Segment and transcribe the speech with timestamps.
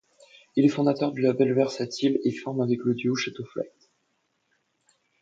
[0.55, 3.91] Il est fondateur du label Versatile et forme avec le duo Château Flight.